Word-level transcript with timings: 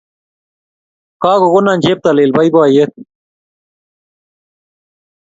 Kagogonon 1.21 1.81
cheptailel 1.83 2.31
boiboiyet 2.35 2.91